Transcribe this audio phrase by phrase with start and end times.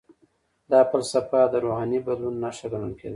[0.71, 3.09] دا فلسفه د روحاني بدلون نښه ګڼل کیده.